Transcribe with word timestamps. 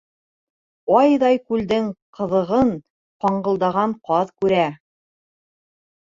Айҙай 0.99 1.37
күлдең 1.53 1.89
ҡыҙығын 2.21 2.73
ҡаңғылдаған 3.27 3.95
ҡаҙ 4.11 4.35
күрә. 4.41 4.65